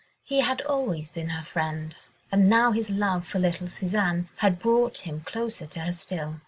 He 0.23 0.39
had 0.39 0.61
always 0.63 1.11
been 1.11 1.29
her 1.29 1.43
friend, 1.43 1.95
and 2.31 2.49
now 2.49 2.71
his 2.71 2.89
love 2.89 3.23
for 3.27 3.37
little 3.37 3.67
Suzanne 3.67 4.29
had 4.37 4.57
brought 4.57 4.97
him 5.05 5.21
closer 5.21 5.67
to 5.67 5.79
her 5.81 5.91
still. 5.93 6.39